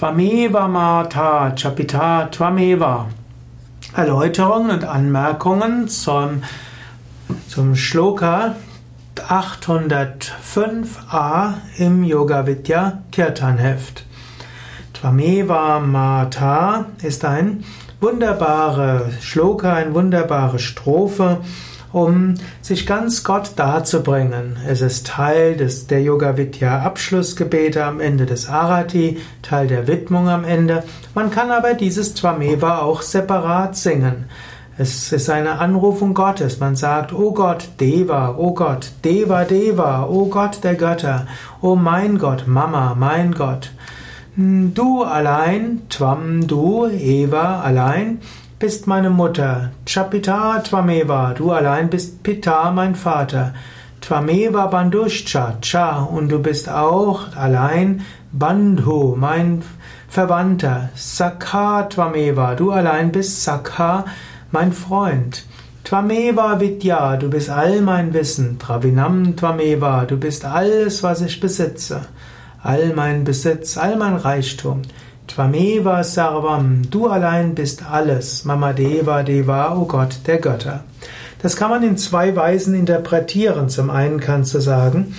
[0.00, 3.06] Tvameva Mata Chapita Tvameva.
[3.94, 6.42] Erläuterungen und Anmerkungen zum,
[7.48, 8.56] zum Shloka
[9.16, 14.06] 805a im Yoga Vidya Kirtan Heft.
[14.94, 17.62] Tvameva Mata ist ein
[18.00, 21.42] wunderbare Shloka, eine wunderbare Strophe,
[21.92, 24.56] um sich ganz Gott darzubringen.
[24.66, 30.28] Es ist Teil des, der Yoga Vidya Abschlussgebete am Ende des Arati, Teil der Widmung
[30.28, 30.84] am Ende.
[31.14, 34.26] Man kann aber dieses Twameva auch separat singen.
[34.78, 36.58] Es ist eine Anrufung Gottes.
[36.58, 41.26] Man sagt, O Gott, Deva, O Gott, Deva, Deva, O Gott der Götter,
[41.60, 43.72] O mein Gott, Mama, mein Gott.
[44.36, 48.20] Du allein, Tvam, du, Eva allein,
[48.60, 49.70] bist meine Mutter.
[49.86, 53.54] Chapita Tvameva, du allein bist Pita, mein Vater.
[54.02, 59.62] Tvameva Banduscha, Cha, und du bist auch allein Bandhu, mein
[60.08, 60.90] Verwandter.
[60.94, 64.04] Sakha Tvameva, du allein bist Sakha,
[64.52, 65.46] mein Freund.
[65.84, 68.58] Tvameva Vidya, du bist all mein Wissen.
[68.58, 72.02] Travinam Tvameva, du bist alles, was ich besitze.
[72.62, 74.82] All mein Besitz, all mein Reichtum.
[75.30, 78.44] Tvameva Sarvam, du allein bist alles.
[78.44, 80.82] Mama Deva Deva, o oh Gott der Götter.
[81.40, 83.68] Das kann man in zwei Weisen interpretieren.
[83.68, 85.14] Zum einen kannst du sagen,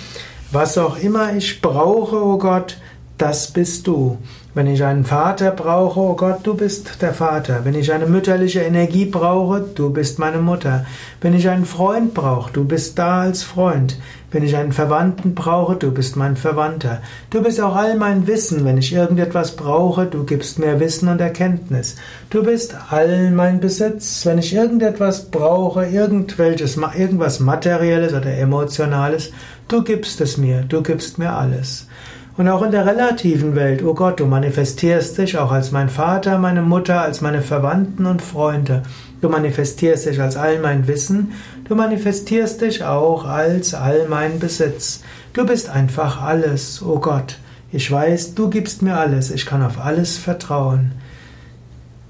[0.50, 2.76] was auch immer ich brauche, o oh Gott,
[3.22, 4.18] das bist du.
[4.52, 7.60] Wenn ich einen Vater brauche, oh Gott, du bist der Vater.
[7.62, 10.84] Wenn ich eine mütterliche Energie brauche, du bist meine Mutter.
[11.20, 13.96] Wenn ich einen Freund brauche, du bist da als Freund.
[14.32, 17.00] Wenn ich einen Verwandten brauche, du bist mein Verwandter.
[17.30, 18.64] Du bist auch all mein Wissen.
[18.64, 21.94] Wenn ich irgendetwas brauche, du gibst mir Wissen und Erkenntnis.
[22.28, 24.26] Du bist all mein Besitz.
[24.26, 29.30] Wenn ich irgendetwas brauche, irgendwelches, irgendwas Materielles oder Emotionales,
[29.68, 30.62] du gibst es mir.
[30.62, 31.86] Du gibst mir alles.
[32.34, 36.38] Und auch in der relativen Welt, oh Gott, du manifestierst dich auch als mein Vater,
[36.38, 38.82] meine Mutter, als meine Verwandten und Freunde.
[39.20, 41.32] Du manifestierst dich als all mein Wissen,
[41.68, 45.02] du manifestierst dich auch als all mein Besitz.
[45.34, 47.38] Du bist einfach alles, oh Gott.
[47.70, 50.92] Ich weiß, du gibst mir alles, ich kann auf alles vertrauen.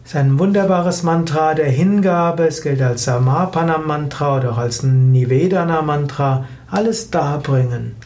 [0.05, 6.47] Es ist ein wunderbares Mantra der Hingabe, es gilt als Samapana-Mantra oder auch als Nivedana-Mantra,
[6.71, 7.97] alles darbringen.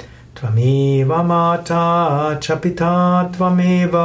[0.41, 1.85] त्वमेव माता
[2.43, 2.93] च पिता
[3.37, 3.97] त्वमेव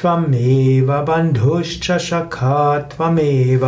[0.00, 2.62] त्वमेव बन्धुश्च सखा
[2.94, 3.66] त्वमेव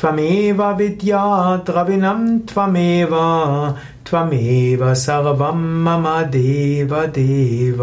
[0.00, 1.24] त्वमेव विद्या
[1.66, 3.16] द्रविणं त्वमेव
[4.10, 6.06] त्वमेव सर्वं मम
[6.36, 7.82] देव देव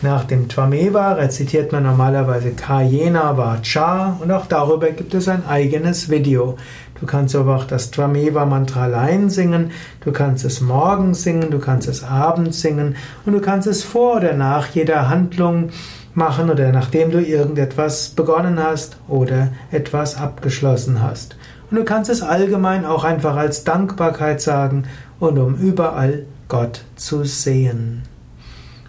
[0.00, 6.08] nach dem Tvameva rezitiert man normalerweise Kayena Vacha und auch darüber gibt es ein eigenes
[6.08, 6.56] Video.
[7.00, 9.72] Du kannst aber auch das Tvameva Mantra allein singen,
[10.04, 14.16] du kannst es morgens singen, du kannst es abends singen und du kannst es vor
[14.16, 15.70] oder nach jeder Handlung
[16.14, 21.36] machen oder nachdem du irgendetwas begonnen hast oder etwas abgeschlossen hast.
[21.70, 24.84] Und du kannst es allgemein auch einfach als Dankbarkeit sagen
[25.18, 28.02] und um überall Gott zu sehen.